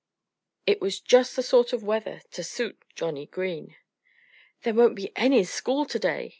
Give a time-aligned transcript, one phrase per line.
[0.65, 3.75] It was just the sort of weather to suit Johnnie Green.
[4.63, 6.29] "There won't be any school to day!"